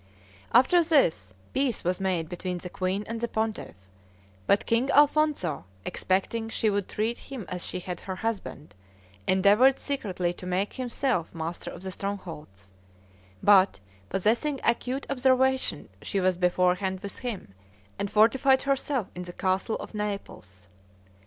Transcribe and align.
After 0.51 0.83
this, 0.83 1.31
peace 1.53 1.83
was 1.83 1.99
made 1.99 2.27
between 2.27 2.57
the 2.57 2.71
queen 2.71 3.03
and 3.05 3.21
the 3.21 3.27
pontiff; 3.27 3.75
but 4.47 4.65
King 4.65 4.89
Alfonzo, 4.89 5.65
expecting 5.85 6.49
she 6.49 6.71
would 6.71 6.87
treat 6.89 7.19
him 7.19 7.45
as 7.47 7.63
she 7.63 7.79
had 7.79 7.99
her 7.99 8.15
husband, 8.15 8.73
endeavored 9.27 9.77
secretly 9.77 10.33
to 10.33 10.47
make 10.47 10.73
himself 10.73 11.35
master 11.35 11.69
of 11.69 11.83
the 11.83 11.91
strongholds; 11.91 12.71
but, 13.43 13.79
possessing 14.09 14.59
acute 14.63 15.05
observation, 15.07 15.87
she 16.01 16.19
was 16.19 16.35
beforehand 16.35 17.01
with 17.01 17.19
him, 17.19 17.53
and 17.99 18.09
fortified 18.09 18.63
herself 18.63 19.07
in 19.13 19.21
the 19.21 19.33
castle 19.33 19.75
of 19.75 19.93
Naples. 19.93 20.67